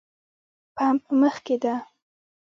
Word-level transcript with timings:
پمپ 0.75 1.03
مخکې 1.21 1.55
ده 1.63 1.75